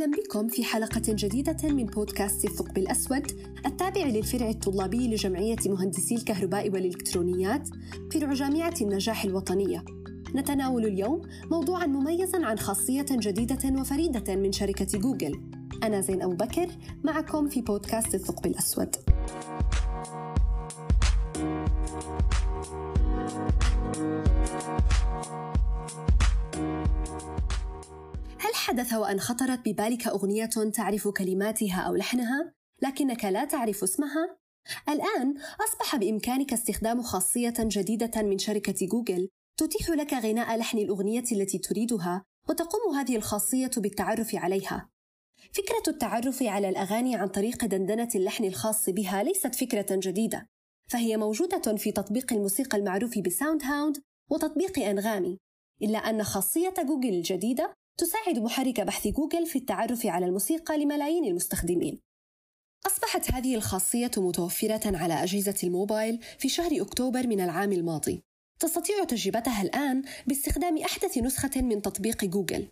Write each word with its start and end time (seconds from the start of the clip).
بكم 0.00 0.48
في 0.48 0.64
حلقة 0.64 1.02
جديدة 1.08 1.56
من 1.64 1.86
بودكاست 1.86 2.44
الثقب 2.44 2.78
الأسود 2.78 3.32
التابع 3.66 4.02
للفرع 4.02 4.48
الطلابي 4.48 5.08
لجمعية 5.08 5.56
مهندسي 5.66 6.14
الكهرباء 6.14 6.70
والإلكترونيات 6.70 7.68
فرع 8.12 8.32
جامعة 8.32 8.74
النجاح 8.80 9.24
الوطنية. 9.24 9.84
نتناول 10.34 10.86
اليوم 10.86 11.22
موضوعا 11.50 11.86
مميزا 11.86 12.46
عن 12.46 12.58
خاصية 12.58 13.06
جديدة 13.10 13.80
وفريدة 13.80 14.36
من 14.36 14.52
شركة 14.52 14.98
جوجل. 14.98 15.40
أنا 15.82 16.00
زين 16.00 16.22
أبو 16.22 16.34
بكر 16.34 16.68
معكم 17.04 17.48
في 17.48 17.60
بودكاست 17.60 18.14
الثقب 18.14 18.46
الأسود. 18.46 18.96
هل 28.42 28.54
حدث 28.54 28.92
وأن 28.92 29.20
خطرت 29.20 29.68
ببالك 29.68 30.06
أغنية 30.06 30.46
تعرف 30.46 31.08
كلماتها 31.08 31.80
أو 31.80 31.94
لحنها 31.94 32.54
لكنك 32.82 33.24
لا 33.24 33.44
تعرف 33.44 33.82
اسمها؟ 33.82 34.38
الآن 34.88 35.34
أصبح 35.68 35.96
بإمكانك 35.96 36.52
استخدام 36.52 37.02
خاصية 37.02 37.54
جديدة 37.58 38.22
من 38.22 38.38
شركة 38.38 38.86
جوجل 38.86 39.28
تتيح 39.56 39.90
لك 39.90 40.14
غناء 40.14 40.56
لحن 40.56 40.78
الأغنية 40.78 41.24
التي 41.32 41.58
تريدها 41.58 42.24
وتقوم 42.48 42.94
هذه 42.94 43.16
الخاصية 43.16 43.70
بالتعرف 43.76 44.34
عليها. 44.34 44.88
فكرة 45.52 45.92
التعرف 45.92 46.42
على 46.42 46.68
الأغاني 46.68 47.16
عن 47.16 47.28
طريق 47.28 47.64
دندنة 47.64 48.08
اللحن 48.14 48.44
الخاص 48.44 48.88
بها 48.90 49.22
ليست 49.22 49.54
فكرة 49.54 49.86
جديدة، 49.90 50.46
فهي 50.88 51.16
موجودة 51.16 51.76
في 51.76 51.92
تطبيق 51.92 52.32
الموسيقى 52.32 52.78
المعروف 52.78 53.18
بساوند 53.18 53.62
هاوند 53.62 53.96
وتطبيق 54.30 54.78
أنغامي، 54.78 55.38
إلا 55.82 55.98
أن 55.98 56.22
خاصية 56.22 56.74
جوجل 56.88 57.08
الجديدة 57.08 57.74
تساعد 58.02 58.38
محرك 58.38 58.80
بحث 58.80 59.08
جوجل 59.08 59.46
في 59.46 59.58
التعرف 59.58 60.06
على 60.06 60.26
الموسيقى 60.26 60.78
لملايين 60.78 61.24
المستخدمين. 61.24 62.00
أصبحت 62.86 63.32
هذه 63.32 63.54
الخاصية 63.54 64.10
متوفرة 64.16 64.96
على 64.96 65.14
أجهزة 65.14 65.54
الموبايل 65.64 66.22
في 66.38 66.48
شهر 66.48 66.82
أكتوبر 66.82 67.26
من 67.26 67.40
العام 67.40 67.72
الماضي. 67.72 68.22
تستطيع 68.60 69.04
تجربتها 69.04 69.62
الآن 69.62 70.02
باستخدام 70.26 70.78
أحدث 70.78 71.18
نسخة 71.18 71.62
من 71.62 71.82
تطبيق 71.82 72.24
جوجل. 72.24 72.68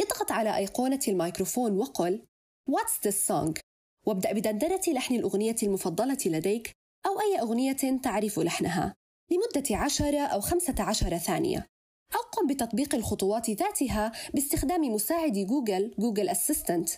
اضغط 0.00 0.32
على 0.32 0.56
أيقونة 0.56 1.00
الميكروفون 1.08 1.78
وقل 1.78 2.22
What's 2.70 3.08
this 3.08 3.28
song؟ 3.28 3.60
وابدأ 4.06 4.32
بدندنة 4.32 4.82
لحن 4.88 5.14
الأغنية 5.14 5.56
المفضلة 5.62 6.18
لديك 6.26 6.72
أو 7.06 7.20
أي 7.20 7.40
أغنية 7.40 8.00
تعرف 8.02 8.38
لحنها 8.38 8.94
لمدة 9.30 9.76
عشرة 9.76 10.20
أو 10.20 10.40
خمسة 10.40 10.74
عشر 10.78 11.18
ثانية 11.18 11.66
أو 12.14 12.20
قم 12.20 12.46
بتطبيق 12.46 12.94
الخطوات 12.94 13.50
ذاتها 13.50 14.12
باستخدام 14.34 14.80
مساعد 14.80 15.32
جوجل 15.32 15.94
Google 15.98 16.28
Assistant. 16.28 16.90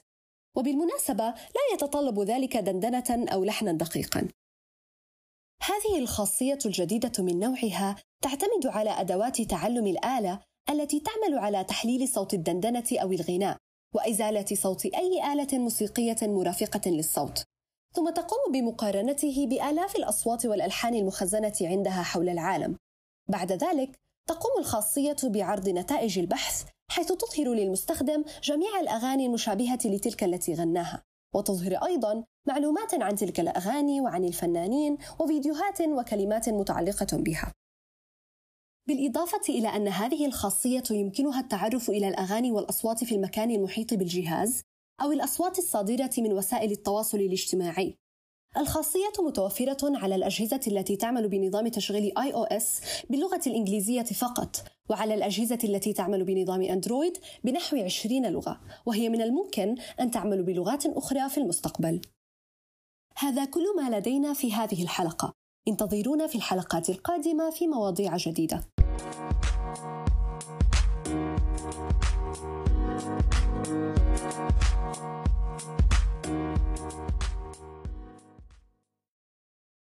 وبالمناسبة 0.56 1.24
لا 1.24 1.74
يتطلب 1.74 2.20
ذلك 2.20 2.56
دندنة 2.56 3.26
أو 3.32 3.44
لحنا 3.44 3.72
دقيقا. 3.72 4.28
هذه 5.62 5.98
الخاصية 5.98 6.58
الجديدة 6.66 7.12
من 7.18 7.38
نوعها 7.38 7.96
تعتمد 8.22 8.66
على 8.66 8.90
أدوات 8.90 9.42
تعلم 9.42 9.86
الآلة 9.86 10.40
التي 10.70 11.00
تعمل 11.00 11.38
على 11.38 11.64
تحليل 11.64 12.08
صوت 12.08 12.34
الدندنة 12.34 12.84
أو 12.92 13.12
الغناء 13.12 13.56
وإزالة 13.94 14.44
صوت 14.52 14.86
أي 14.86 15.32
آلة 15.32 15.58
موسيقية 15.58 16.16
مرافقة 16.22 16.90
للصوت. 16.90 17.44
ثم 17.92 18.10
تقوم 18.10 18.52
بمقارنته 18.52 19.46
بآلاف 19.46 19.96
الأصوات 19.96 20.46
والألحان 20.46 20.94
المخزنة 20.94 21.54
عندها 21.60 22.02
حول 22.02 22.28
العالم. 22.28 22.76
بعد 23.28 23.52
ذلك 23.52 24.00
تقوم 24.28 24.58
الخاصية 24.58 25.16
بعرض 25.24 25.68
نتائج 25.68 26.18
البحث 26.18 26.64
حيث 26.90 27.12
تظهر 27.12 27.54
للمستخدم 27.54 28.24
جميع 28.42 28.80
الأغاني 28.80 29.26
المشابهة 29.26 29.78
لتلك 29.84 30.24
التي 30.24 30.54
غناها. 30.54 31.02
وتظهر 31.34 31.74
أيضا 31.74 32.24
معلومات 32.48 32.94
عن 32.94 33.16
تلك 33.16 33.40
الأغاني 33.40 34.00
وعن 34.00 34.24
الفنانين 34.24 34.98
وفيديوهات 35.20 35.80
وكلمات 35.80 36.48
متعلقة 36.48 37.16
بها. 37.16 37.52
بالإضافة 38.88 39.42
إلى 39.48 39.68
أن 39.68 39.88
هذه 39.88 40.26
الخاصية 40.26 40.82
يمكنها 40.90 41.40
التعرف 41.40 41.90
إلى 41.90 42.08
الأغاني 42.08 42.52
والأصوات 42.52 43.04
في 43.04 43.14
المكان 43.14 43.50
المحيط 43.50 43.94
بالجهاز 43.94 44.62
أو 45.02 45.12
الأصوات 45.12 45.58
الصادرة 45.58 46.10
من 46.18 46.32
وسائل 46.32 46.72
التواصل 46.72 47.18
الاجتماعي. 47.18 47.98
الخاصية 48.56 49.12
متوفرة 49.18 49.76
على 49.82 50.14
الأجهزة 50.14 50.60
التي 50.66 50.96
تعمل 50.96 51.28
بنظام 51.28 51.68
تشغيل 51.68 52.12
iOS 52.18 52.64
باللغة 53.10 53.40
الإنجليزية 53.46 54.02
فقط 54.02 54.56
وعلى 54.90 55.14
الأجهزة 55.14 55.58
التي 55.64 55.92
تعمل 55.92 56.24
بنظام 56.24 56.62
أندرويد 56.62 57.18
بنحو 57.44 57.76
20 57.76 58.26
لغة 58.26 58.60
وهي 58.86 59.08
من 59.08 59.22
الممكن 59.22 59.74
أن 60.00 60.10
تعمل 60.10 60.42
بلغات 60.42 60.86
أخرى 60.86 61.28
في 61.28 61.38
المستقبل. 61.38 62.00
هذا 63.16 63.44
كل 63.44 63.64
ما 63.76 63.96
لدينا 63.96 64.32
في 64.32 64.52
هذه 64.52 64.82
الحلقة. 64.82 65.32
انتظرونا 65.68 66.26
في 66.26 66.34
الحلقات 66.34 66.90
القادمة 66.90 67.50
في 67.50 67.66
مواضيع 67.66 68.16
جديدة. 68.16 68.64